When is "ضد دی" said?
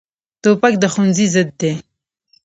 1.33-1.71